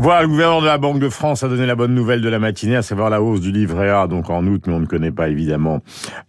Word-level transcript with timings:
Voilà, 0.00 0.22
le 0.22 0.28
gouverneur 0.28 0.60
de 0.62 0.66
la 0.66 0.78
Banque 0.78 0.98
de 0.98 1.08
France 1.08 1.44
a 1.44 1.48
donné 1.48 1.64
la 1.64 1.76
bonne 1.76 1.94
nouvelle 1.94 2.22
de 2.22 2.28
la 2.28 2.40
matinée, 2.40 2.74
à 2.74 2.82
savoir 2.82 3.08
la 3.08 3.22
hausse 3.22 3.40
du 3.40 3.52
livret 3.52 3.88
A, 3.88 4.08
donc 4.08 4.30
en 4.30 4.44
août, 4.46 4.64
mais 4.66 4.74
on 4.74 4.80
ne 4.80 4.86
connaît 4.86 5.12
pas 5.12 5.28
évidemment 5.28 5.80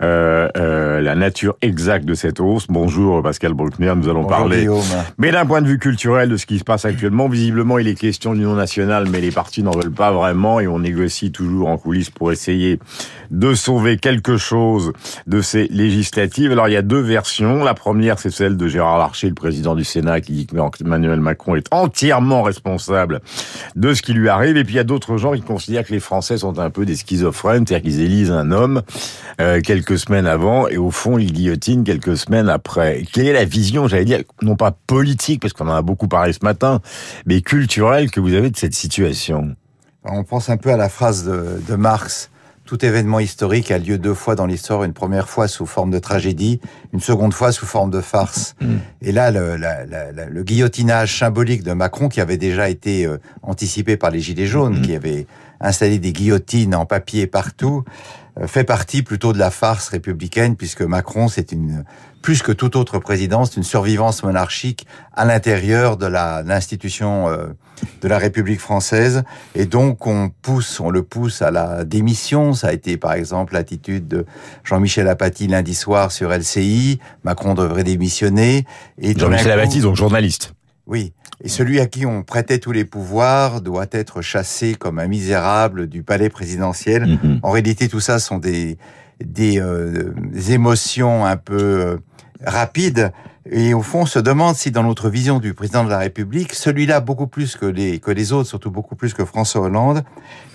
euh, 0.03 0.47
euh, 0.57 1.01
la 1.01 1.15
nature 1.15 1.55
exacte 1.63 2.05
de 2.05 2.13
cette 2.13 2.39
hausse. 2.39 2.67
Bonjour 2.69 3.23
Pascal 3.23 3.53
Bruckner, 3.53 3.93
nous 3.95 4.09
allons 4.09 4.23
Bonjour, 4.23 4.29
parler, 4.29 4.59
Guillaume. 4.59 4.81
mais 5.17 5.31
d'un 5.31 5.47
point 5.47 5.63
de 5.63 5.67
vue 5.67 5.79
culturel, 5.79 6.29
de 6.29 6.37
ce 6.37 6.45
qui 6.45 6.59
se 6.59 6.63
passe 6.63 6.85
actuellement. 6.85 7.27
Visiblement, 7.29 7.79
il 7.79 7.87
est 7.87 7.95
question 7.95 8.33
d'union 8.33 8.53
nationale, 8.53 9.07
mais 9.09 9.21
les 9.21 9.31
partis 9.31 9.63
n'en 9.63 9.71
veulent 9.71 9.91
pas 9.91 10.11
vraiment, 10.11 10.59
et 10.59 10.67
on 10.67 10.79
négocie 10.79 11.31
toujours 11.31 11.69
en 11.69 11.77
coulisses 11.77 12.11
pour 12.11 12.31
essayer 12.31 12.79
de 13.31 13.55
sauver 13.55 13.97
quelque 13.97 14.37
chose 14.37 14.93
de 15.25 15.41
ces 15.41 15.67
législatives. 15.69 16.51
Alors, 16.51 16.67
il 16.67 16.73
y 16.73 16.77
a 16.77 16.83
deux 16.83 17.01
versions. 17.01 17.63
La 17.63 17.73
première, 17.73 18.19
c'est 18.19 18.29
celle 18.29 18.55
de 18.55 18.67
Gérard 18.67 18.99
Larcher, 18.99 19.29
le 19.29 19.35
président 19.35 19.73
du 19.73 19.83
Sénat, 19.83 20.21
qui 20.21 20.33
dit 20.33 20.45
que 20.45 20.55
Emmanuel 20.83 21.21
Macron 21.21 21.55
est 21.55 21.67
entièrement 21.73 22.43
responsable 22.43 23.21
de 23.75 23.93
ce 23.93 24.01
qui 24.01 24.13
lui 24.13 24.29
arrive. 24.29 24.57
Et 24.57 24.63
puis 24.63 24.73
il 24.73 24.77
y 24.77 24.79
a 24.79 24.83
d'autres 24.83 25.17
gens 25.17 25.33
qui 25.33 25.41
considèrent 25.41 25.85
que 25.85 25.93
les 25.93 25.99
Français 25.99 26.37
sont 26.37 26.59
un 26.59 26.69
peu 26.69 26.85
des 26.85 26.95
schizophrènes, 26.95 27.65
c'est-à-dire 27.67 27.89
qu'ils 27.89 28.01
élisent 28.01 28.31
un 28.31 28.51
homme 28.51 28.81
euh, 29.41 29.61
quelques 29.61 29.97
semaines 29.97 30.27
avant 30.27 30.67
et 30.67 30.77
au 30.77 30.91
fond 30.91 31.17
ils 31.17 31.31
guillotinent 31.31 31.83
quelques 31.83 32.17
semaines 32.17 32.49
après. 32.49 33.03
Quelle 33.11 33.27
est 33.27 33.33
la 33.33 33.45
vision, 33.45 33.87
j'allais 33.87 34.05
dire, 34.05 34.23
non 34.41 34.55
pas 34.55 34.71
politique, 34.71 35.41
parce 35.41 35.53
qu'on 35.53 35.67
en 35.67 35.75
a 35.75 35.81
beaucoup 35.81 36.07
parlé 36.07 36.33
ce 36.33 36.43
matin, 36.43 36.81
mais 37.25 37.41
culturelle 37.41 38.11
que 38.11 38.19
vous 38.19 38.33
avez 38.33 38.49
de 38.49 38.57
cette 38.57 38.75
situation? 38.75 39.55
On 40.05 40.23
pense 40.23 40.49
un 40.49 40.57
peu 40.57 40.71
à 40.71 40.77
la 40.77 40.89
phrase 40.89 41.25
de, 41.25 41.61
de 41.67 41.75
Marx. 41.75 42.29
Tout 42.65 42.85
événement 42.85 43.19
historique 43.19 43.71
a 43.71 43.77
lieu 43.77 43.97
deux 43.97 44.13
fois 44.13 44.35
dans 44.35 44.45
l'histoire, 44.45 44.85
une 44.85 44.93
première 44.93 45.27
fois 45.29 45.49
sous 45.49 45.65
forme 45.65 45.91
de 45.91 45.99
tragédie, 45.99 46.61
une 46.93 47.01
seconde 47.01 47.33
fois 47.33 47.51
sous 47.51 47.65
forme 47.65 47.91
de 47.91 47.99
farce. 47.99 48.55
Et 49.01 49.11
là, 49.11 49.31
le, 49.31 49.57
la- 49.57 49.85
la- 49.85 50.13
la- 50.13 50.25
le 50.29 50.43
guillotinage 50.43 51.19
symbolique 51.19 51.63
de 51.63 51.73
Macron, 51.73 52.07
qui 52.07 52.21
avait 52.21 52.37
déjà 52.37 52.69
été 52.69 53.05
euh, 53.05 53.17
anticipé 53.41 53.97
par 53.97 54.11
les 54.11 54.21
Gilets 54.21 54.47
jaunes, 54.47 54.81
qui 54.81 54.95
avaient 54.95 55.27
installé 55.59 55.99
des 55.99 56.13
guillotines 56.13 56.73
en 56.73 56.85
papier 56.85 57.27
partout, 57.27 57.83
fait 58.47 58.63
partie 58.63 59.03
plutôt 59.03 59.31
de 59.33 59.37
la 59.39 59.51
farce 59.51 59.89
républicaine, 59.89 60.55
puisque 60.55 60.81
Macron, 60.81 61.27
c'est 61.27 61.51
une 61.51 61.83
plus 62.21 62.41
que 62.41 62.53
toute 62.53 62.75
autre 62.77 62.99
présidence, 62.99 63.57
une 63.57 63.63
survivance 63.63 64.23
monarchique 64.23 64.87
à 65.13 65.25
l'intérieur 65.25 65.97
de 65.97 66.05
la- 66.05 66.41
l'institution 66.41 67.27
euh, 67.27 67.47
de 68.01 68.07
la 68.07 68.17
République 68.17 68.61
française. 68.61 69.23
Et 69.55 69.65
donc, 69.65 70.07
on 70.07 70.29
pousse, 70.29 70.79
on 70.79 70.89
le 70.89 71.03
pousse 71.03 71.41
à 71.41 71.51
la 71.51 71.83
démission. 71.83 72.53
Ça 72.53 72.67
a 72.69 72.71
été, 72.73 72.95
par 72.95 73.11
exemple, 73.13 73.53
l'attitude 73.53 74.07
de 74.07 74.25
Jean-Michel 74.63 75.09
Apathy 75.09 75.47
lundi 75.47 75.75
soir 75.75 76.13
sur 76.13 76.31
LCI. 76.31 76.99
Macron 77.25 77.55
devrait 77.55 77.83
démissionner. 77.83 78.65
Et 78.99 79.13
Jean-Michel 79.19 79.51
Apathy, 79.51 79.81
donc 79.81 79.97
journaliste. 79.97 80.53
oui. 80.87 81.11
Et 81.43 81.49
celui 81.49 81.79
à 81.79 81.87
qui 81.87 82.05
on 82.05 82.23
prêtait 82.23 82.59
tous 82.59 82.71
les 82.71 82.85
pouvoirs 82.85 83.61
doit 83.61 83.87
être 83.91 84.21
chassé 84.21 84.75
comme 84.75 84.97
un 84.97 85.07
misérable 85.07 85.87
du 85.87 86.01
palais 86.01 86.29
présidentiel. 86.29 87.05
Mhm. 87.05 87.39
En 87.43 87.51
réalité, 87.51 87.89
tout 87.89 87.99
ça 87.99 88.19
sont 88.19 88.37
des, 88.37 88.77
des, 89.23 89.59
euh, 89.59 90.13
des 90.31 90.53
émotions 90.53 91.25
un 91.25 91.35
peu 91.37 91.99
rapides. 92.45 93.11
Et 93.51 93.73
au 93.73 93.81
fond, 93.81 94.03
on 94.03 94.05
se 94.05 94.19
demande 94.19 94.55
si 94.55 94.71
dans 94.71 94.83
notre 94.83 95.09
vision 95.09 95.39
du 95.39 95.53
président 95.53 95.83
de 95.83 95.89
la 95.89 95.97
République, 95.97 96.53
celui-là 96.53 97.01
beaucoup 97.01 97.27
plus 97.27 97.57
que 97.57 97.65
les, 97.65 97.99
que 97.99 98.09
les 98.09 98.31
autres, 98.31 98.47
surtout 98.47 98.71
beaucoup 98.71 98.95
plus 98.95 99.13
que 99.13 99.25
François 99.25 99.63
Hollande, 99.63 100.03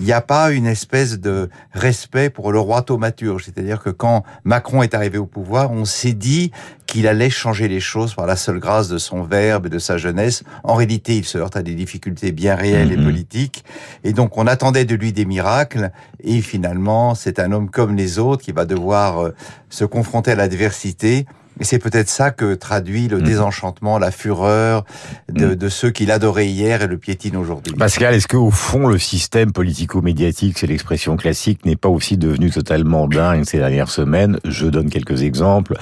il 0.00 0.06
n'y 0.06 0.12
a 0.12 0.22
pas 0.22 0.52
une 0.52 0.64
espèce 0.64 1.20
de 1.20 1.50
respect 1.74 2.30
pour 2.30 2.50
le 2.50 2.58
roi 2.58 2.80
thaumaturge. 2.80 3.44
C'est-à-dire 3.44 3.82
que 3.82 3.90
quand 3.90 4.24
Macron 4.44 4.82
est 4.82 4.94
arrivé 4.94 5.18
au 5.18 5.26
pouvoir, 5.26 5.70
on 5.70 5.84
s'est 5.84 6.14
dit 6.14 6.50
qu'il 6.86 7.06
allait 7.06 7.28
changer 7.28 7.68
les 7.68 7.80
choses 7.80 8.14
par 8.14 8.24
la 8.26 8.36
seule 8.36 8.58
grâce 8.58 8.88
de 8.88 8.96
son 8.96 9.22
verbe 9.22 9.66
et 9.66 9.68
de 9.68 9.78
sa 9.78 9.98
jeunesse. 9.98 10.42
En 10.64 10.74
réalité, 10.74 11.14
il 11.14 11.26
se 11.26 11.36
heurte 11.36 11.56
à 11.58 11.62
des 11.62 11.74
difficultés 11.74 12.32
bien 12.32 12.54
réelles 12.54 12.88
Mhm. 12.88 13.00
et 13.00 13.04
politiques. 13.04 13.64
Et 14.02 14.14
donc, 14.14 14.38
on 14.38 14.46
attendait 14.46 14.86
de 14.86 14.94
lui 14.94 15.12
des 15.12 15.26
miracles. 15.26 15.90
Et 16.24 16.40
finalement, 16.40 17.14
c'est 17.14 17.38
un 17.38 17.52
homme 17.52 17.68
comme 17.68 17.96
les 17.96 18.18
autres 18.18 18.42
qui 18.42 18.52
va 18.52 18.64
devoir 18.64 19.18
euh, 19.18 19.34
se 19.68 19.84
confronter 19.84 20.30
à 20.30 20.36
l'adversité. 20.36 21.26
Et 21.60 21.64
c'est 21.64 21.78
peut-être 21.78 22.08
ça 22.08 22.30
que 22.30 22.54
traduit 22.54 23.08
le 23.08 23.18
Mhm. 23.18 23.24
désenchantement, 23.24 23.98
la 23.98 24.10
fureur 24.10 24.84
de, 25.32 25.54
de 25.54 25.68
ceux 25.68 25.90
qui 25.90 26.06
l'adoraient 26.06 26.46
hier 26.48 26.82
et 26.82 26.86
le 26.86 26.98
piétinent 26.98 27.40
aujourd'hui. 27.40 27.74
Pascal, 27.74 28.14
est-ce 28.14 28.28
qu'au 28.28 28.50
fond, 28.50 28.86
le 28.86 28.98
système 28.98 29.52
politico-médiatique, 29.52 30.58
c'est 30.58 30.66
l'expression 30.66 31.16
classique, 31.16 31.64
n'est 31.64 31.76
pas 31.76 31.88
aussi 31.88 32.16
devenu 32.16 32.50
totalement 32.50 33.06
dingue 33.08 33.44
ces 33.44 33.58
dernières 33.58 33.90
semaines? 33.90 34.38
Je 34.44 34.66
donne 34.66 34.90
quelques 34.90 35.22
exemples. 35.22 35.74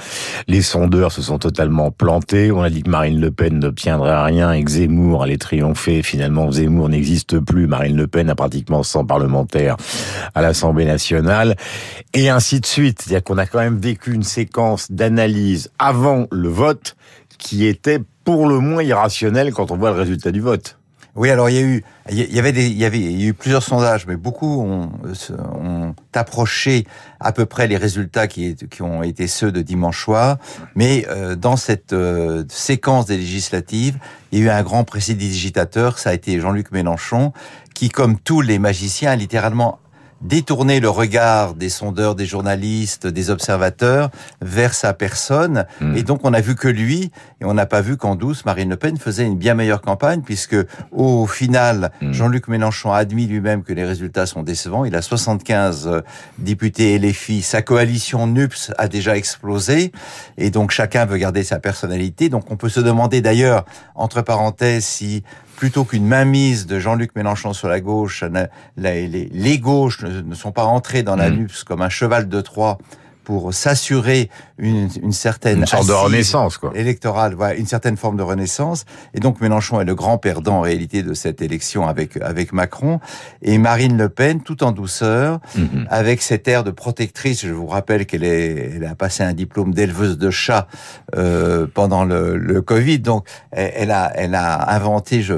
Les 0.47 0.61
sondeurs 0.61 1.11
se 1.11 1.21
sont 1.21 1.37
totalement 1.39 1.91
plantés. 1.91 2.51
On 2.51 2.61
a 2.61 2.69
dit 2.69 2.83
que 2.83 2.89
Marine 2.89 3.19
Le 3.19 3.31
Pen 3.31 3.59
n'obtiendrait 3.59 4.23
rien 4.23 4.51
et 4.53 4.63
que 4.63 4.71
Zemmour 4.71 5.23
allait 5.23 5.37
triompher. 5.37 6.01
Finalement, 6.03 6.51
Zemmour 6.51 6.89
n'existe 6.89 7.39
plus. 7.39 7.67
Marine 7.67 7.95
Le 7.95 8.07
Pen 8.07 8.29
a 8.29 8.35
pratiquement 8.35 8.83
100 8.83 9.05
parlementaires 9.05 9.77
à 10.35 10.41
l'Assemblée 10.41 10.85
nationale. 10.85 11.55
Et 12.13 12.29
ainsi 12.29 12.59
de 12.59 12.65
suite. 12.65 13.01
C'est-à-dire 13.01 13.23
qu'on 13.23 13.37
a 13.37 13.45
quand 13.45 13.59
même 13.59 13.77
vécu 13.77 14.13
une 14.13 14.23
séquence 14.23 14.91
d'analyse 14.91 15.66
avant 15.79 16.27
le 16.31 16.49
vote 16.49 16.95
qui 17.37 17.65
était 17.65 17.99
pour 18.23 18.47
le 18.47 18.59
moins 18.59 18.83
irrationnelle 18.83 19.53
quand 19.53 19.71
on 19.71 19.77
voit 19.77 19.91
le 19.91 19.97
résultat 19.97 20.31
du 20.31 20.41
vote. 20.41 20.77
Oui, 21.17 21.31
alors 21.31 21.49
il 21.49 21.55
y 21.55 21.57
a 21.57 21.61
eu, 21.61 21.83
il 22.11 22.35
y 22.35 22.37
avait 22.37 22.51
il 22.51 22.77
y 22.77 22.85
a 22.85 23.27
eu 23.27 23.33
plusieurs 23.33 23.63
sondages, 23.63 24.05
mais 24.05 24.17
beaucoup 24.17 24.61
ont, 24.61 25.95
approché 26.13 26.85
à 27.19 27.31
peu 27.31 27.45
près 27.45 27.67
les 27.67 27.77
résultats 27.77 28.27
qui, 28.27 28.55
ont 28.81 29.01
été 29.01 29.27
ceux 29.27 29.51
de 29.51 29.61
dimanche 29.63 30.03
soir. 30.03 30.37
Mais 30.75 31.07
euh, 31.09 31.35
dans 31.35 31.55
cette 31.55 31.93
euh, 31.93 32.43
séquence 32.49 33.07
des 33.07 33.17
législatives, 33.17 33.97
il 34.31 34.39
y 34.39 34.41
a 34.43 34.45
eu 34.45 34.49
un 34.49 34.61
grand 34.61 34.83
précédigitateur, 34.83 35.97
ça 35.97 36.11
a 36.11 36.13
été 36.13 36.39
Jean-Luc 36.39 36.71
Mélenchon, 36.71 37.33
qui, 37.73 37.89
comme 37.89 38.19
tous 38.19 38.41
les 38.41 38.59
magiciens, 38.59 39.11
a 39.11 39.15
littéralement 39.15 39.79
détourné 40.21 40.79
le 40.79 40.89
regard 40.89 41.53
des 41.53 41.69
sondeurs, 41.69 42.15
des 42.15 42.25
journalistes, 42.25 43.07
des 43.07 43.29
observateurs 43.29 44.09
vers 44.41 44.73
sa 44.73 44.93
personne. 44.93 45.65
Mm. 45.81 45.97
Et 45.97 46.03
donc, 46.03 46.21
on 46.23 46.33
a 46.33 46.41
vu 46.41 46.55
que 46.55 46.67
lui, 46.67 47.11
et 47.41 47.45
on 47.45 47.53
n'a 47.53 47.65
pas 47.65 47.81
vu 47.81 47.97
qu'en 47.97 48.15
douce, 48.15 48.45
Marine 48.45 48.69
Le 48.69 48.77
Pen 48.77 48.97
faisait 48.97 49.25
une 49.25 49.37
bien 49.37 49.53
meilleure 49.53 49.81
campagne, 49.81 50.21
puisque 50.21 50.55
au 50.91 51.27
final, 51.27 51.91
Mm. 52.01 52.13
Jean-Luc 52.13 52.47
Mélenchon 52.47 52.91
a 52.91 52.97
admis 52.97 53.27
lui-même 53.27 53.63
que 53.63 53.73
les 53.73 53.85
résultats 53.85 54.25
sont 54.25 54.43
décevants. 54.43 54.85
Il 54.85 54.95
a 54.95 55.01
75 55.01 55.87
euh, 55.87 56.01
députés 56.37 56.97
LFI. 56.97 57.41
Sa 57.41 57.61
coalition 57.61 58.27
NUPS 58.27 58.71
a 58.77 58.87
déjà 58.87 59.17
explosé. 59.17 59.91
Et 60.37 60.49
donc, 60.49 60.71
chacun 60.71 61.05
veut 61.05 61.17
garder 61.17 61.43
sa 61.43 61.59
personnalité. 61.59 62.29
Donc, 62.29 62.51
on 62.51 62.57
peut 62.57 62.69
se 62.69 62.79
demander 62.79 63.21
d'ailleurs, 63.21 63.65
entre 63.95 64.21
parenthèses, 64.21 64.85
si 64.85 65.23
plutôt 65.57 65.83
qu'une 65.83 66.05
mainmise 66.05 66.67
de 66.67 66.79
Jean-Luc 66.79 67.15
Mélenchon 67.15 67.51
sur 67.51 67.67
la 67.67 67.81
gauche, 67.81 68.23
les, 68.77 69.07
les 69.07 69.59
gauches 69.59 70.01
ne, 70.03 70.21
ne 70.21 70.35
sont 70.35 70.51
pas 70.53 70.63
entrées 70.63 71.03
dans 71.03 71.15
la 71.17 71.29
Mm. 71.29 71.35
NUPS 71.39 71.63
comme 71.65 71.81
un 71.81 71.89
cheval 71.89 72.29
de 72.29 72.39
Troie 72.41 72.77
pour 73.27 73.53
s'assurer 73.53 74.29
une, 74.57 74.87
une 75.03 75.11
certaine 75.11 75.59
Une 75.59 75.65
sorte 75.65 75.85
de 75.85 75.91
renaissance, 75.91 76.57
quoi. 76.57 76.71
électorale, 76.75 77.33
voilà, 77.35 77.55
une 77.55 77.67
certaine 77.67 77.97
forme 77.97 78.15
de 78.15 78.23
renaissance. 78.23 78.85
Et 79.13 79.19
donc 79.19 79.41
Mélenchon 79.41 79.81
est 79.81 79.85
le 79.85 79.95
grand 79.95 80.17
perdant 80.17 80.59
en 80.59 80.61
réalité 80.61 81.03
de 81.03 81.13
cette 81.13 81.41
élection 81.41 81.85
avec 81.89 82.15
avec 82.21 82.53
Macron 82.53 83.01
et 83.41 83.57
Marine 83.57 83.97
Le 83.97 84.07
Pen 84.07 84.39
tout 84.41 84.63
en 84.63 84.71
douceur, 84.71 85.41
Mhm. 85.57 85.87
avec 85.89 86.21
cet 86.21 86.47
air 86.47 86.63
de 86.63 86.71
protectrice. 86.71 87.45
Je 87.45 87.51
vous 87.51 87.67
rappelle 87.67 88.05
qu'elle 88.05 88.23
est, 88.23 88.75
elle 88.77 88.85
a 88.85 88.95
passé 88.95 89.23
un 89.23 89.33
diplôme 89.33 89.73
d'éleveuse 89.73 90.17
de 90.17 90.29
chats 90.31 90.67
euh, 91.17 91.67
pendant 91.79 92.05
le, 92.05 92.37
le 92.37 92.61
Covid. 92.61 92.99
Donc 92.99 93.27
elle, 93.51 93.73
elle 93.75 93.91
a 93.91 94.13
elle 94.15 94.35
a 94.35 94.71
inventé, 94.73 95.21
je, 95.21 95.33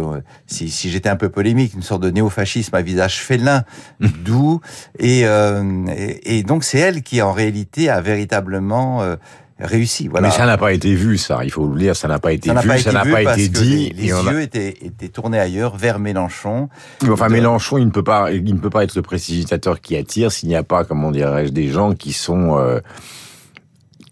si 0.45 0.69
si 0.69 0.91
j'étais 0.91 1.09
un 1.09 1.16
peu 1.16 1.29
polémique, 1.29 1.73
une 1.73 1.81
sorte 1.91 2.03
de 2.03 2.11
néofascisme 2.11 2.75
à 2.75 2.83
visage 2.83 3.17
félin, 3.19 3.63
doux 4.00 4.61
et, 5.00 5.21
euh, 5.25 5.63
et 5.97 6.38
et 6.38 6.44
donc 6.44 6.63
c'est 6.63 6.77
elle 6.77 7.01
qui 7.01 7.19
en 7.23 7.33
réalité 7.33 7.78
a 7.88 8.01
véritablement 8.01 9.01
euh, 9.03 9.15
réussi. 9.59 10.07
Voilà. 10.09 10.27
Mais 10.27 10.33
ça 10.33 10.45
n'a 10.45 10.57
pas 10.57 10.74
été 10.74 10.94
vu, 10.95 11.18
ça. 11.18 11.39
Il 11.44 11.51
faut 11.51 11.68
le 11.68 11.80
dire, 11.80 11.95
ça 11.95 12.07
n'a 12.09 12.19
pas 12.19 12.33
été 12.33 12.50
Ça 12.50 12.56
n'a 12.56 12.62
vu, 12.62 12.68
pas 12.68 12.77
ça 12.77 12.89
été 12.89 12.92
n'a 12.94 13.03
vu 13.03 13.12
pas 13.12 13.21
été 13.38 13.50
que 13.50 13.59
dit. 13.59 13.94
les, 13.95 14.12
a- 14.12 14.21
yeux 14.24 14.42
étaient, 14.42 14.77
étaient 14.81 15.07
tournés 15.09 15.39
ailleurs, 15.39 15.77
vers 15.77 16.00
Mélenchon. 16.00 16.68
Enfin, 17.09 17.27
de- 17.27 17.33
Mélenchon, 17.33 17.77
il 17.77 17.86
ne 17.86 17.92
peut 17.92 18.03
pas, 18.03 18.31
il 18.31 18.53
ne 18.53 18.59
peut 18.59 18.69
pas 18.69 18.83
être 18.83 18.95
le 18.95 19.01
précipitateur 19.01 19.80
qui 19.80 19.95
attire 19.95 20.31
s'il 20.31 20.50
n'y 20.50 20.56
a 20.56 20.63
pas, 20.63 20.83
comment 20.83 21.12
dirais-je, 21.12 21.51
des 21.51 21.69
gens 21.69 21.94
qui 21.94 22.12
sont, 22.13 22.57
euh, 22.57 22.80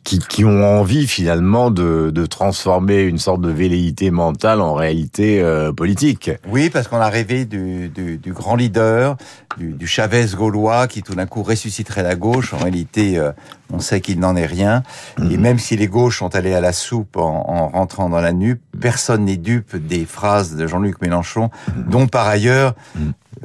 qui, 0.07 0.19
qui 0.19 0.45
ont 0.45 0.63
envie 0.79 1.05
finalement 1.05 1.69
de, 1.69 2.11
de 2.15 2.25
transformer 2.25 3.01
une 3.01 3.17
sorte 3.17 3.41
de 3.41 3.49
velléité 3.51 4.09
mentale 4.09 4.61
en 4.61 4.73
réalité 4.73 5.41
euh, 5.41 5.73
politique. 5.73 6.31
Oui, 6.47 6.69
parce 6.69 6.87
qu'on 6.87 7.01
a 7.01 7.09
rêvé 7.09 7.43
du, 7.43 7.89
du, 7.89 8.17
du 8.17 8.31
grand 8.31 8.55
leader, 8.55 9.17
du, 9.57 9.73
du 9.73 9.85
Chavez 9.85 10.27
gaulois 10.33 10.87
qui 10.87 11.03
tout 11.03 11.13
d'un 11.13 11.25
coup 11.25 11.43
ressusciterait 11.43 12.03
la 12.03 12.15
gauche. 12.15 12.53
En 12.53 12.57
réalité, 12.59 13.17
euh, 13.17 13.33
on 13.69 13.79
sait 13.79 13.99
qu'il 13.99 14.21
n'en 14.21 14.37
est 14.37 14.45
rien. 14.45 14.81
Mhm. 15.19 15.31
Et 15.31 15.37
même 15.37 15.59
si 15.59 15.75
les 15.75 15.87
gauches 15.87 16.19
sont 16.19 16.33
allées 16.35 16.53
à 16.53 16.61
la 16.61 16.71
soupe 16.71 17.17
en, 17.17 17.43
en 17.49 17.67
rentrant 17.67 18.07
dans 18.07 18.21
la 18.21 18.31
nupe, 18.31 18.61
personne 18.79 19.25
n'est 19.25 19.35
dupe 19.35 19.75
des 19.75 20.05
phrases 20.05 20.55
de 20.55 20.67
Jean-Luc 20.67 21.01
Mélenchon, 21.01 21.49
Mhm. 21.75 21.83
dont 21.89 22.07
par 22.07 22.27
ailleurs, 22.27 22.75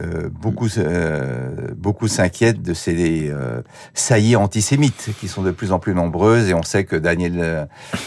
euh, 0.02 0.28
beaucoup 0.30 0.68
euh, 0.78 1.50
beaucoup 1.76 2.08
s'inquiètent 2.08 2.62
de 2.62 2.74
ces 2.74 3.30
euh, 3.30 3.62
saillies 3.94 4.36
antisémites 4.36 5.10
qui 5.20 5.28
sont 5.28 5.42
de 5.42 5.50
plus 5.50 5.72
en 5.72 5.78
plus 5.78 5.94
nombreuses 5.94 6.48
et 6.48 6.54
on 6.54 6.62
sait 6.62 6.84
que 6.84 6.96
Daniel 6.96 7.34
euh, 7.38 7.64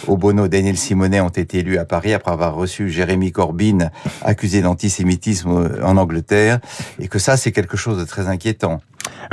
Obono, 0.07 0.47
Daniel 0.47 0.77
Simonet 0.77 1.21
ont 1.21 1.29
été 1.29 1.59
élus 1.59 1.77
à 1.77 1.85
Paris 1.85 2.13
après 2.13 2.31
avoir 2.31 2.55
reçu 2.55 2.89
Jérémy 2.89 3.31
Corbyn 3.31 3.89
accusé 4.23 4.61
d'antisémitisme 4.61 5.79
en 5.83 5.97
Angleterre 5.97 6.59
et 6.99 7.07
que 7.07 7.19
ça 7.19 7.37
c'est 7.37 7.51
quelque 7.51 7.77
chose 7.77 7.97
de 7.97 8.05
très 8.05 8.27
inquiétant. 8.27 8.81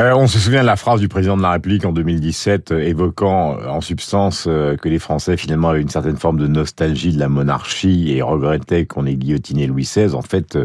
Euh, 0.01 0.15
on 0.15 0.27
se 0.27 0.39
souvient 0.39 0.63
de 0.63 0.67
la 0.67 0.77
phrase 0.77 1.01
du 1.01 1.09
président 1.09 1.37
de 1.37 1.43
la 1.43 1.53
République 1.53 1.85
en 1.85 1.93
2017 1.93 2.73
euh, 2.73 2.79
évoquant 2.81 3.59
euh, 3.59 3.69
en 3.69 3.81
substance 3.81 4.45
que 4.45 4.89
les 4.89 4.99
Français 4.99 5.37
finalement 5.37 5.69
avaient 5.69 5.83
une 5.83 5.89
certaine 5.89 6.17
forme 6.17 6.39
de 6.39 6.47
nostalgie 6.47 7.13
de 7.13 7.19
la 7.19 7.29
monarchie 7.29 8.13
et 8.13 8.23
regrettaient 8.23 8.87
qu'on 8.87 9.07
ait 9.07 9.15
guillotiné 9.15 9.67
Louis 9.67 9.83
XVI. 9.83 10.15
En 10.15 10.23
fait, 10.23 10.59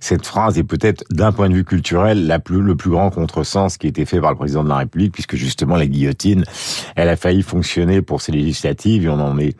cette 0.00 0.26
phrase 0.26 0.58
est 0.58 0.64
peut-être 0.64 1.04
d'un 1.10 1.32
point 1.32 1.48
de 1.48 1.54
vue 1.54 1.64
culturel 1.64 2.26
la 2.26 2.38
plus, 2.38 2.60
le 2.60 2.76
plus 2.76 2.90
grand 2.90 3.10
contresens 3.10 3.76
qui 3.76 3.86
a 3.86 3.90
été 3.90 4.04
fait 4.04 4.20
par 4.20 4.30
le 4.30 4.36
président 4.36 4.64
de 4.64 4.68
la 4.68 4.78
République 4.78 5.12
puisque 5.12 5.36
justement 5.36 5.76
la 5.76 5.86
guillotine, 5.86 6.44
elle 6.96 7.08
a 7.08 7.16
failli 7.16 7.42
fonctionner 7.42 8.02
pour 8.02 8.20
ces 8.20 8.32
législatives 8.32 9.04
et 9.04 9.08
on 9.08 9.20
en 9.20 9.38
est 9.38 9.56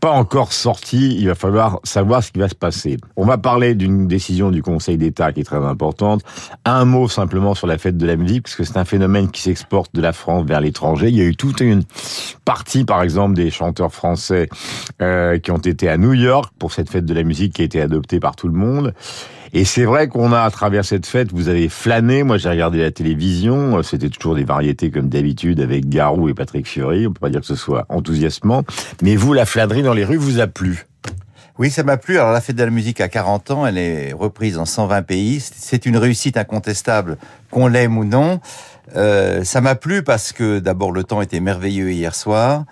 pas 0.00 0.10
encore 0.10 0.52
sorti. 0.52 1.16
Il 1.18 1.26
va 1.26 1.34
falloir 1.34 1.80
savoir 1.84 2.22
ce 2.22 2.32
qui 2.32 2.38
va 2.38 2.48
se 2.48 2.54
passer. 2.54 2.96
On 3.16 3.24
va 3.24 3.38
parler 3.38 3.74
d'une 3.74 4.06
décision 4.06 4.50
du 4.50 4.62
Conseil 4.62 4.96
d'État 4.96 5.32
qui 5.32 5.40
est 5.40 5.44
très 5.44 5.56
importante. 5.56 6.22
Un 6.64 6.84
mot 6.84 7.08
simplement 7.08 7.54
sur 7.54 7.66
la 7.66 7.78
fête 7.78 7.96
de 7.96 8.06
la 8.06 8.16
musique, 8.16 8.37
parce 8.40 8.56
que 8.56 8.64
c'est 8.64 8.76
un 8.76 8.84
phénomène 8.84 9.30
qui 9.30 9.42
s'exporte 9.42 9.94
de 9.94 10.00
la 10.00 10.12
France 10.12 10.46
vers 10.46 10.60
l'étranger. 10.60 11.08
Il 11.08 11.16
y 11.16 11.20
a 11.20 11.24
eu 11.24 11.36
toute 11.36 11.60
une 11.60 11.82
partie, 12.44 12.84
par 12.84 13.02
exemple, 13.02 13.34
des 13.34 13.50
chanteurs 13.50 13.92
français 13.92 14.48
euh, 15.02 15.38
qui 15.38 15.50
ont 15.50 15.58
été 15.58 15.88
à 15.88 15.96
New 15.96 16.14
York 16.14 16.52
pour 16.58 16.72
cette 16.72 16.90
fête 16.90 17.04
de 17.04 17.14
la 17.14 17.22
musique 17.22 17.54
qui 17.54 17.62
a 17.62 17.64
été 17.64 17.80
adoptée 17.80 18.20
par 18.20 18.36
tout 18.36 18.48
le 18.48 18.54
monde. 18.54 18.94
Et 19.52 19.64
c'est 19.64 19.84
vrai 19.84 20.08
qu'on 20.08 20.32
a, 20.32 20.40
à 20.40 20.50
travers 20.50 20.84
cette 20.84 21.06
fête, 21.06 21.32
vous 21.32 21.48
avez 21.48 21.68
flâné. 21.68 22.22
Moi, 22.22 22.36
j'ai 22.36 22.50
regardé 22.50 22.78
la 22.78 22.90
télévision. 22.90 23.82
C'était 23.82 24.10
toujours 24.10 24.34
des 24.34 24.44
variétés 24.44 24.90
comme 24.90 25.08
d'habitude 25.08 25.60
avec 25.60 25.88
Garou 25.88 26.28
et 26.28 26.34
Patrick 26.34 26.66
Fiori. 26.66 27.06
On 27.06 27.12
peut 27.12 27.20
pas 27.20 27.30
dire 27.30 27.40
que 27.40 27.46
ce 27.46 27.54
soit 27.54 27.86
enthousiasmant. 27.88 28.64
Mais 29.02 29.16
vous, 29.16 29.32
la 29.32 29.46
flânerie 29.46 29.82
dans 29.82 29.94
les 29.94 30.04
rues 30.04 30.18
vous 30.18 30.40
a 30.40 30.46
plu. 30.46 30.87
Oui, 31.58 31.72
ça 31.72 31.82
m'a 31.82 31.96
plu. 31.96 32.18
Alors 32.18 32.32
la 32.32 32.40
fête 32.40 32.54
de 32.54 32.62
la 32.62 32.70
musique 32.70 33.00
à 33.00 33.08
40 33.08 33.50
ans, 33.50 33.66
elle 33.66 33.78
est 33.78 34.12
reprise 34.12 34.58
en 34.58 34.64
120 34.64 35.02
pays. 35.02 35.40
C'est 35.40 35.86
une 35.86 35.96
réussite 35.96 36.36
incontestable, 36.36 37.18
qu'on 37.50 37.66
l'aime 37.66 37.98
ou 37.98 38.04
non. 38.04 38.40
Euh, 38.94 39.42
ça 39.42 39.60
m'a 39.60 39.74
plu 39.74 40.04
parce 40.04 40.32
que 40.32 40.60
d'abord 40.60 40.92
le 40.92 41.02
temps 41.02 41.20
était 41.20 41.40
merveilleux 41.40 41.90
hier 41.90 42.14
soir, 42.14 42.64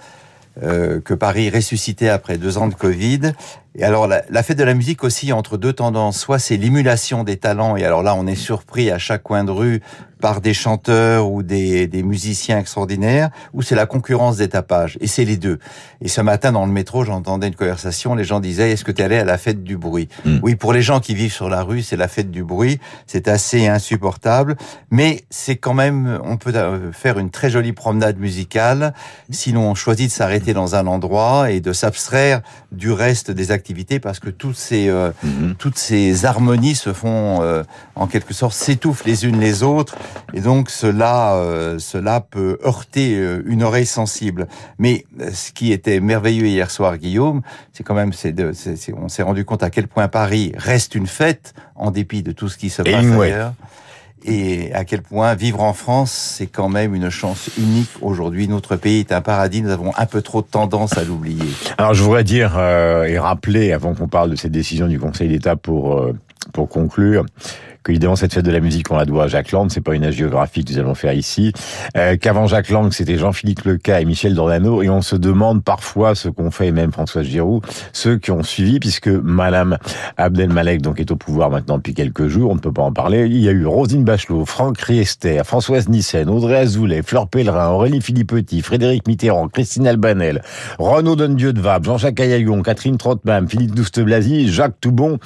euh, 0.62 1.00
que 1.00 1.15
Paris 1.15 1.50
ressuscitait 1.50 2.09
après 2.09 2.38
deux 2.38 2.59
ans 2.59 2.69
de 2.69 2.75
Covid, 2.75 3.33
et 3.78 3.84
alors, 3.84 4.06
la, 4.06 4.23
la, 4.31 4.43
fête 4.43 4.56
de 4.56 4.64
la 4.64 4.73
musique 4.73 5.05
aussi 5.05 5.32
entre 5.32 5.58
deux 5.58 5.75
tendances. 5.75 6.19
Soit 6.19 6.38
c'est 6.38 6.56
l'émulation 6.56 7.25
des 7.25 7.37
talents, 7.37 7.76
et 7.76 7.84
alors 7.84 8.02
là, 8.02 8.14
on 8.14 8.26
est 8.26 8.34
surpris 8.34 8.90
à 8.90 8.99
chaque 8.99 9.23
coin 9.23 9.44
de 9.44 9.50
rue 9.50 9.82
par 10.19 10.40
des 10.40 10.55
chanteurs 10.55 11.31
ou 11.31 11.43
des, 11.43 11.87
des 11.87 12.02
musiciens 12.02 12.58
extraordinaires, 12.58 13.28
ou 13.52 13.61
c'est 13.61 13.75
la 13.75 13.84
concurrence 13.84 14.38
des 14.38 14.49
tapages. 14.49 14.96
Et 15.02 15.06
c'est 15.06 15.26
les 15.26 15.37
deux. 15.37 15.58
Et 16.00 16.08
ce 16.08 16.23
matin, 16.23 16.52
dans 16.52 16.64
le 16.64 16.73
métro, 16.73 17.05
j'entendais 17.05 17.49
une 17.49 17.55
conversation, 17.55 18.14
les 18.14 18.25
gens 18.25 18.40
disaient, 18.40 18.70
est-ce 18.70 18.82
que 18.84 18.93
tu 18.93 19.02
es 19.02 19.05
allé 19.05 19.19
à 19.19 19.25
la 19.25 19.37
fête 19.37 19.62
du 19.62 19.76
bruit? 19.76 20.08
Mmh. 20.25 20.38
Oui, 20.43 20.55
pour 20.55 20.73
les 20.73 20.81
gens 20.81 21.00
qui 21.00 21.14
vivent 21.14 21.34
sur 21.34 21.50
la 21.50 21.62
rue, 21.62 21.82
c'est 21.82 21.99
la 21.99 22.08
fête 22.08 22.31
du 22.31 22.44
bruit. 22.44 22.81
C'est 23.06 23.28
assez 23.28 23.67
insupportable, 23.67 24.56
mais 24.90 25.25
c'est 25.28 25.56
quand 25.56 25.75
même, 25.75 26.19
on 26.25 26.38
peut 26.38 26.52
euh, 26.55 26.93
faire 26.93 27.19
une 27.19 27.31
très 27.31 27.50
jolie 27.50 27.75
promenade 27.75 28.19
musicale, 28.19 28.94
sinon 29.31 29.70
on 29.70 29.75
choisit 29.75 30.08
de 30.08 30.12
s'arrêter 30.12 30.55
dans 30.55 30.76
un 30.76 30.87
endroit 30.87 31.50
et 31.50 31.61
de 31.61 31.75
s'abstraire 31.75 32.40
du 32.73 32.90
reste 32.90 33.31
des 33.31 33.50
activités 33.50 33.65
parce 34.00 34.20
que 34.20 34.30
toutes 34.30 34.56
ces, 34.56 34.88
euh, 34.88 35.10
mm 35.22 35.28
-hmm. 35.28 35.54
toutes 35.56 35.78
ces 35.78 36.24
harmonies 36.24 36.74
se 36.74 36.92
font 36.92 37.42
euh, 37.42 37.62
en 37.94 38.06
quelque 38.06 38.34
sorte 38.34 38.54
s'étouffent 38.54 39.04
les 39.04 39.24
unes 39.24 39.40
les 39.40 39.62
autres 39.62 39.94
et 40.34 40.40
donc 40.40 40.70
cela, 40.70 41.36
euh, 41.36 41.78
cela 41.78 42.20
peut 42.20 42.58
heurter 42.64 43.08
une 43.46 43.62
oreille 43.62 43.86
sensible. 43.86 44.46
Mais 44.78 45.04
ce 45.32 45.52
qui 45.52 45.72
était 45.72 46.00
merveilleux 46.00 46.46
hier 46.46 46.70
soir, 46.70 46.96
Guillaume, 46.98 47.42
c'est 47.72 47.84
quand 47.84 47.94
même, 47.94 48.12
c'est 48.12 48.34
on 49.04 49.08
s'est 49.08 49.22
rendu 49.22 49.44
compte 49.44 49.62
à 49.62 49.70
quel 49.70 49.86
point 49.88 50.08
Paris 50.08 50.52
reste 50.56 50.94
une 50.94 51.06
fête 51.06 51.54
en 51.74 51.90
dépit 51.90 52.22
de 52.22 52.32
tout 52.32 52.48
ce 52.48 52.56
qui 52.56 52.70
se 52.70 52.82
passe 52.82 53.04
ailleurs 53.20 53.54
et 54.26 54.73
à 54.75 54.84
quel 54.84 55.02
point 55.02 55.34
vivre 55.34 55.62
en 55.62 55.73
France, 55.73 56.11
c'est 56.37 56.46
quand 56.46 56.69
même 56.69 56.94
une 56.94 57.11
chance 57.11 57.50
unique 57.58 57.90
aujourd'hui. 58.02 58.49
Notre 58.49 58.76
pays 58.76 59.00
est 59.00 59.12
un 59.12 59.20
paradis, 59.20 59.62
nous 59.62 59.70
avons 59.70 59.93
un 59.96 60.06
peu 60.06 60.20
trop 60.20 60.43
de 60.43 60.46
tendance 60.46 60.99
à 60.99 61.05
l'oublier. 61.05 61.46
Alors 61.78 61.94
je 61.94 62.02
voudrais 62.02 62.25
dire 62.25 62.55
euh, 62.56 63.05
et 63.05 63.19
rappeler, 63.19 63.73
avant 63.73 63.94
qu'on 63.94 64.08
parle 64.08 64.31
de 64.31 64.37
cette 64.37 64.52
décision 64.52 64.88
du 64.88 64.99
Conseil 64.99 65.28
d'État 65.28 65.55
pour, 65.56 65.99
euh, 65.99 66.12
pour 66.52 66.69
conclure, 66.69 67.25
qu'évidemment 67.87 68.17
cette 68.17 68.35
fête 68.35 68.44
de 68.44 68.50
la 68.50 68.61
musique 68.61 68.91
on 68.91 68.97
la 68.97 69.05
doit 69.05 69.25
à 69.25 69.27
Jacques 69.29 69.53
Lang, 69.53 69.71
c'est 69.71 69.81
pas 69.81 69.94
une 69.94 70.11
géographique 70.11 70.67
que 70.67 70.73
nous 70.73 70.79
allons 70.81 70.94
faire 70.94 71.12
ici, 71.12 71.53
euh, 71.97 72.17
qu'avant 72.17 72.47
Jacques 72.47 72.71
Lang 72.71 72.93
c'était 72.93 73.17
Jean-Philippe 73.17 73.62
Leca 73.65 74.00
et 74.00 74.05
Michel 74.05 74.35
Dornano. 74.35 74.83
Et 74.83 74.88
on 74.88 75.03
se 75.03 75.17
demande 75.17 75.62
parfois 75.62 76.15
ce 76.15 76.29
qu'ont 76.29 76.50
fait, 76.50 76.69
et 76.69 76.73
même 76.73 76.93
François 76.93 77.23
Giroud, 77.23 77.65
ceux 77.93 78.19
qui 78.19 78.31
ont 78.33 78.43
suivi, 78.43 78.81
puisque 78.81 79.09
Madame 79.09 79.79
Abdelmalek 80.17 80.83
donc 80.83 81.00
est 81.00 81.11
au 81.11 81.17
pouvoir 81.17 81.50
maintenant 81.50 81.77
depuis 81.77 81.94
quelques 81.94 82.27
jours, 82.27 82.50
on 82.50 82.55
ne 82.55 82.61
peut 82.61 82.73
pas 82.73 82.83
en 82.83 82.93
parler, 82.93 83.27
il 83.27 83.38
y 83.38 83.49
a 83.49 83.53
eu 83.53 83.67
Rosine 83.67 84.05
Bachelot, 84.05 84.44
Franck 84.44 84.81
Riester, 84.81 85.43
Françoise 85.44 85.88
Nissen, 85.88 86.29
Audrey 86.29 86.56
Azoulay, 86.56 87.03
Fleur 87.03 87.29
Pellerin, 87.29 87.69
Aurélie 87.69 88.00
Philippetti, 88.00 88.62
Frédéric 88.62 89.06
Mitterrand, 89.06 89.49
Christine 89.49 89.87
Albanel, 89.87 90.43
Renaud 90.79 91.17
Dondieu 91.17 91.53
de 91.53 91.61
Vabre, 91.61 91.85
Jean-Jacques 91.85 92.21
Ayagon, 92.21 92.62
Catherine 92.62 92.99
Trottmann, 92.99 93.49
Philippe 93.49 93.75
Douste-Blazy, 93.75 94.49
Jacques 94.49 94.81
Toubon 94.81 95.19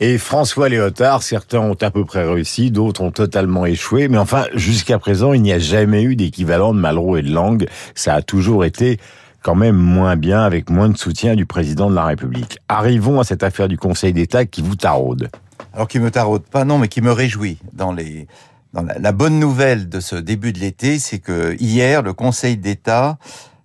et 0.00 0.18
François 0.18 0.68
Léotard, 0.68 1.22
certains 1.22 1.60
ont 1.60 1.76
un 1.80 1.90
peu 1.90 1.99
près 2.04 2.24
réussi, 2.24 2.70
d'autres 2.70 3.02
ont 3.02 3.10
totalement 3.10 3.66
échoué. 3.66 4.08
Mais 4.08 4.18
enfin, 4.18 4.44
jusqu'à 4.54 4.98
présent, 4.98 5.32
il 5.32 5.42
n'y 5.42 5.52
a 5.52 5.58
jamais 5.58 6.02
eu 6.02 6.16
d'équivalent 6.16 6.74
de 6.74 6.78
Malraux 6.78 7.16
et 7.16 7.22
de 7.22 7.32
Lang. 7.32 7.66
Ça 7.94 8.14
a 8.14 8.22
toujours 8.22 8.64
été 8.64 8.98
quand 9.42 9.54
même 9.54 9.76
moins 9.76 10.16
bien, 10.16 10.42
avec 10.42 10.68
moins 10.70 10.88
de 10.88 10.96
soutien 10.96 11.34
du 11.34 11.46
président 11.46 11.88
de 11.88 11.94
la 11.94 12.04
République. 12.04 12.58
Arrivons 12.68 13.20
à 13.20 13.24
cette 13.24 13.42
affaire 13.42 13.68
du 13.68 13.78
Conseil 13.78 14.12
d'État 14.12 14.44
qui 14.44 14.60
vous 14.60 14.76
taraude. 14.76 15.30
Alors 15.72 15.88
qui 15.88 15.98
me 15.98 16.10
taraude 16.10 16.42
pas, 16.42 16.64
non, 16.64 16.78
mais 16.78 16.88
qui 16.88 17.00
me 17.00 17.12
réjouit. 17.12 17.58
Dans 17.72 17.92
les, 17.92 18.26
dans 18.74 18.82
la, 18.82 18.98
la 18.98 19.12
bonne 19.12 19.38
nouvelle 19.38 19.88
de 19.88 20.00
ce 20.00 20.16
début 20.16 20.52
de 20.52 20.58
l'été, 20.58 20.98
c'est 20.98 21.20
que 21.20 21.56
hier, 21.58 22.02
le 22.02 22.12
Conseil 22.12 22.56
d'État 22.56 23.18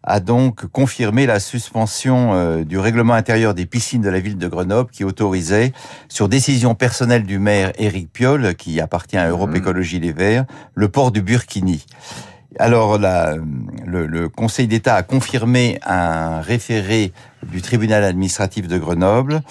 a 0.05 0.19
donc 0.19 0.67
confirmé 0.67 1.25
la 1.25 1.39
suspension 1.39 2.33
euh, 2.33 2.63
du 2.63 2.77
règlement 2.77 3.13
intérieur 3.13 3.53
des 3.53 3.65
piscines 3.65 4.01
de 4.01 4.09
la 4.09 4.19
ville 4.19 4.37
de 4.37 4.47
Grenoble 4.47 4.91
qui 4.91 5.03
autorisait, 5.03 5.73
sur 6.07 6.29
décision 6.29 6.75
personnelle 6.75 7.23
du 7.23 7.39
maire 7.39 7.71
Éric 7.77 8.13
Piolle, 8.13 8.55
qui 8.55 8.79
appartient 8.79 9.17
à 9.17 9.27
Europe 9.27 9.49
mmh. 9.51 9.55
Écologie 9.55 9.99
Les 9.99 10.11
Verts, 10.11 10.45
le 10.75 10.89
port 10.89 11.11
du 11.11 11.21
Burkini. 11.21 11.85
Alors, 12.57 12.97
la, 12.97 13.35
le, 13.85 14.05
le, 14.05 14.29
Conseil 14.29 14.67
d'État 14.67 14.95
a 14.95 15.03
confirmé 15.03 15.79
un 15.85 16.39
référé 16.39 17.11
du 17.43 17.61
tribunal 17.61 18.03
administratif 18.03 18.67
de 18.67 18.77
Grenoble 18.77 19.41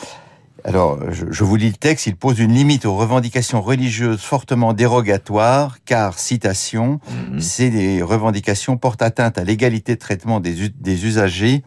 alors, 0.66 0.98
je, 1.12 1.26
je, 1.30 1.44
vous 1.44 1.56
lis 1.56 1.68
le 1.68 1.76
texte. 1.76 2.06
Il 2.06 2.16
pose 2.16 2.38
une 2.38 2.52
limite 2.52 2.86
aux 2.86 2.96
revendications 2.96 3.60
religieuses 3.60 4.22
fortement 4.22 4.72
dérogatoires, 4.72 5.76
car, 5.84 6.18
citation, 6.18 7.00
mm 7.06 7.36
-hmm. 7.36 7.40
ces 7.40 8.02
revendications 8.02 8.78
portent 8.78 9.02
atteinte 9.02 9.36
à 9.36 9.44
l'égalité 9.44 9.94
de 9.94 10.00
traitement 10.00 10.40
des, 10.40 10.70
des, 10.70 11.04
usagers, 11.04 11.62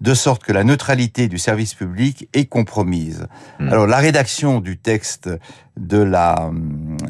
de 0.00 0.14
sorte 0.14 0.44
que 0.44 0.52
la 0.52 0.64
neutralité 0.64 1.28
du 1.28 1.38
service 1.38 1.74
public 1.74 2.28
est 2.32 2.46
compromise. 2.46 3.26
Mm. 3.58 3.68
Alors, 3.68 3.86
la 3.86 3.98
rédaction 3.98 4.60
du 4.60 4.78
texte 4.78 5.28
de 5.76 5.98
la, 5.98 6.50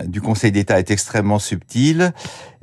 du 0.07 0.21
Conseil 0.21 0.53
d'État 0.53 0.79
est 0.79 0.91
extrêmement 0.91 1.39
subtile. 1.39 2.13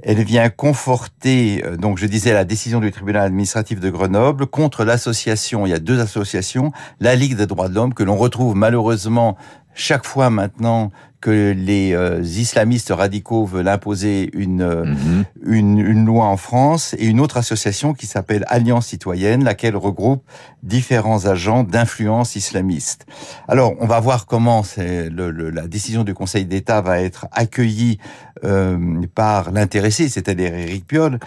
Elle 0.03 0.24
vient 0.24 0.50
conforter, 0.50 1.63
euh, 1.65 1.77
donc 1.77 1.98
je 1.98 2.05
disais, 2.05 2.34
la 2.34 2.46
décision 2.46 2.79
du 2.79 2.91
tribunal 2.91 3.24
administratif 3.24 3.79
de 3.79 3.89
Grenoble 3.89 4.46
contre 4.46 4.84
l'association, 4.84 5.65
il 5.65 5.70
y 5.70 5.74
a 5.74 5.79
deux 5.79 6.00
associations, 6.00 6.72
la 7.00 7.15
Ligue 7.15 7.36
des 7.36 7.48
droits 7.48 7.70
de 7.70 7.75
l'homme, 7.75 7.94
que 7.94 8.03
l'on 8.03 8.17
retrouve 8.17 8.55
malheureusement 8.55 9.38
chaque 9.75 10.05
fois 10.05 10.29
maintenant 10.29 10.91
que 11.22 11.53
les 11.58 11.94
euh, 11.94 12.22
islamistes 12.22 12.91
radicaux 12.91 13.46
veulent 13.46 13.67
imposer 13.67 14.29
une, 14.34 14.63
mm 14.63 14.96
-hmm. 14.96 15.24
une, 15.44 15.79
une 15.79 16.05
loi 16.05 16.25
en 16.25 16.38
France 16.38 16.96
et 17.00 17.05
une 17.08 17.20
autre 17.20 17.38
association 17.38 17.94
qui 17.96 18.05
s'appelle 18.05 18.44
Alliance 18.48 18.88
citoyenne, 18.88 19.44
laquelle 19.44 19.75
regroupe 19.75 20.24
différents 20.62 21.25
agents 21.25 21.63
d'influence 21.63 22.36
islamiste. 22.36 23.01
Alors, 23.48 23.74
on 23.79 23.88
va 23.88 24.00
voir 24.00 24.27
comment 24.27 24.62
le, 24.77 25.32
le, 25.32 25.50
la 25.50 25.67
décision 25.67 26.03
du 26.03 26.13
Conseil 26.13 26.46
d'État 26.46 26.82
va 26.82 27.01
être 27.01 27.24
accueillie 27.32 27.98
euh, 28.44 28.77
par 29.15 29.51
l'intéressé, 29.51 30.10
c'est-à-dire 30.10 30.53
Éric 30.53 30.86
Piolle. 30.86 31.17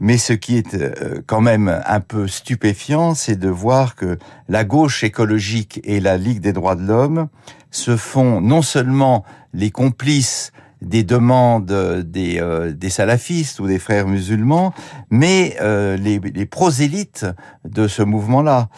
Mais 0.00 0.18
ce 0.18 0.32
qui 0.32 0.56
est 0.56 0.74
euh, 0.74 1.22
quand 1.26 1.40
même 1.40 1.80
un 1.86 2.00
peu 2.00 2.26
stupéfiant, 2.26 3.14
c'est 3.14 3.36
de 3.36 3.48
voir 3.48 3.94
que 3.94 4.18
la 4.48 4.64
gauche 4.64 5.04
écologique 5.04 5.80
et 5.84 6.00
la 6.00 6.16
Ligue 6.16 6.40
des 6.40 6.52
droits 6.52 6.76
de 6.76 6.86
l'homme 6.86 7.28
se 7.70 7.96
font 7.96 8.40
non 8.40 8.62
seulement 8.62 9.24
les 9.52 9.70
complices 9.70 10.52
des 10.82 11.04
demandes 11.04 11.72
des, 12.06 12.38
euh, 12.40 12.72
des 12.72 12.90
salafistes 12.90 13.60
ou 13.60 13.66
des 13.66 13.78
frères 13.78 14.06
musulmans, 14.06 14.74
mais 15.10 15.56
euh, 15.60 15.96
les, 15.96 16.18
les 16.18 16.46
prosélytes 16.46 17.26
de 17.64 17.88
ce 17.88 18.02
mouvement-là. 18.02 18.68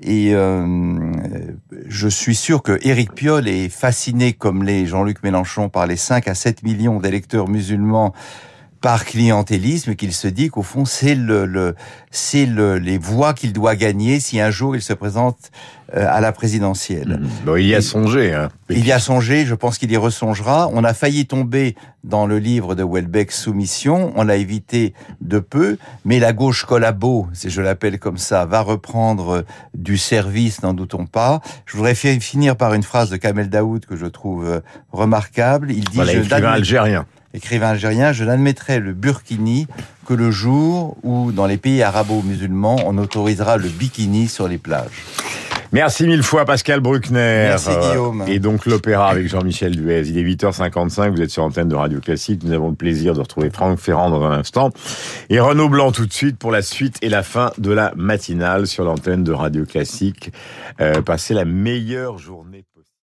Et 0.00 0.32
euh, 0.32 1.12
je 1.88 2.08
suis 2.08 2.36
sûr 2.36 2.62
que 2.62 2.78
Éric 2.82 3.14
Piolle 3.14 3.48
est 3.48 3.68
fasciné, 3.68 4.32
comme 4.32 4.62
les 4.62 4.86
Jean-Luc 4.86 5.22
Mélenchon, 5.24 5.68
par 5.68 5.86
les 5.86 5.96
5 5.96 6.28
à 6.28 6.34
7 6.34 6.62
millions 6.62 7.00
d'électeurs 7.00 7.48
musulmans 7.48 8.14
par 8.80 9.04
clientélisme 9.04 9.94
qu'il 9.94 10.12
se 10.12 10.28
dit 10.28 10.48
qu'au 10.48 10.62
fond 10.62 10.84
c'est 10.84 11.14
le, 11.14 11.46
le 11.46 11.74
c'est 12.10 12.46
le, 12.46 12.78
les 12.78 12.98
voix 12.98 13.34
qu'il 13.34 13.52
doit 13.52 13.76
gagner 13.76 14.20
si 14.20 14.40
un 14.40 14.50
jour 14.50 14.76
il 14.76 14.82
se 14.82 14.92
présente 14.92 15.50
euh, 15.94 16.06
à 16.06 16.20
la 16.20 16.32
présidentielle. 16.32 17.18
Mmh. 17.20 17.28
Bon, 17.46 17.56
il 17.56 17.66
y 17.66 17.74
a 17.74 17.80
songé. 17.80 18.34
Hein. 18.34 18.50
Il 18.68 18.86
y 18.86 18.92
a 18.92 18.98
songé, 18.98 19.46
je 19.46 19.54
pense 19.54 19.78
qu'il 19.78 19.90
y 19.90 19.96
resongera. 19.96 20.68
On 20.74 20.84
a 20.84 20.92
failli 20.92 21.26
tomber 21.26 21.76
dans 22.04 22.26
le 22.26 22.38
livre 22.38 22.74
de 22.74 22.84
Welbeck 22.84 23.32
Soumission, 23.32 24.12
on 24.14 24.24
l'a 24.24 24.36
évité 24.36 24.92
de 25.22 25.38
peu, 25.38 25.78
mais 26.04 26.18
la 26.18 26.34
gauche 26.34 26.66
collabo, 26.66 27.26
si 27.32 27.48
je 27.48 27.62
l'appelle 27.62 27.98
comme 27.98 28.18
ça, 28.18 28.44
va 28.44 28.60
reprendre 28.60 29.44
du 29.74 29.96
service, 29.96 30.62
n'en 30.62 30.74
doutons 30.74 31.06
pas. 31.06 31.40
Je 31.64 31.76
voudrais 31.76 31.94
finir 31.94 32.56
par 32.56 32.74
une 32.74 32.82
phrase 32.82 33.08
de 33.08 33.16
Kamel 33.16 33.48
Daoud 33.48 33.86
que 33.86 33.96
je 33.96 34.06
trouve 34.06 34.46
euh, 34.46 34.60
remarquable. 34.92 35.72
Il 35.72 35.84
dit 35.84 35.96
voilà, 35.96 36.12
écrivain 36.12 36.52
algérien 36.52 37.06
écrivain 37.34 37.68
algérien, 37.68 38.12
je 38.12 38.24
n'admettrai 38.24 38.80
le 38.80 38.92
burkini 38.92 39.66
que 40.06 40.14
le 40.14 40.30
jour 40.30 40.96
où, 41.02 41.32
dans 41.32 41.46
les 41.46 41.58
pays 41.58 41.82
arabo-musulmans, 41.82 42.76
on 42.86 42.96
autorisera 42.98 43.56
le 43.56 43.68
bikini 43.68 44.28
sur 44.28 44.48
les 44.48 44.58
plages. 44.58 45.04
Merci 45.70 46.06
mille 46.06 46.22
fois 46.22 46.46
Pascal 46.46 46.80
Bruckner. 46.80 47.48
Merci 47.48 47.70
Guillaume. 47.78 48.24
Et 48.26 48.38
donc 48.38 48.64
l'opéra 48.64 49.10
avec 49.10 49.28
Jean-Michel 49.28 49.76
Duez. 49.76 50.08
Il 50.08 50.16
est 50.16 50.24
8h55, 50.24 51.10
vous 51.10 51.20
êtes 51.20 51.30
sur 51.30 51.42
antenne 51.42 51.68
de 51.68 51.74
Radio 51.74 52.00
Classique. 52.00 52.42
Nous 52.42 52.52
avons 52.52 52.70
le 52.70 52.74
plaisir 52.74 53.12
de 53.12 53.20
retrouver 53.20 53.50
Franck 53.50 53.78
Ferrand 53.78 54.08
dans 54.08 54.22
un 54.22 54.32
instant. 54.32 54.70
Et 55.28 55.40
Renaud 55.40 55.68
Blanc 55.68 55.92
tout 55.92 56.06
de 56.06 56.12
suite 56.12 56.38
pour 56.38 56.52
la 56.52 56.62
suite 56.62 56.96
et 57.02 57.10
la 57.10 57.22
fin 57.22 57.52
de 57.58 57.70
la 57.70 57.92
matinale 57.96 58.66
sur 58.66 58.84
l'antenne 58.84 59.24
de 59.24 59.32
Radio 59.32 59.66
Classique. 59.66 60.32
Euh, 60.80 61.02
passez 61.02 61.34
la 61.34 61.44
meilleure 61.44 62.16
journée 62.16 62.64